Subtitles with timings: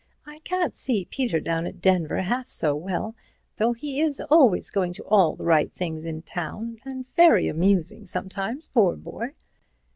[0.25, 3.15] I can't see Peter down at Denver half so well,
[3.57, 8.07] though he is always going to all the right things in town, and very amusing
[8.07, 9.33] sometimes, poor boy."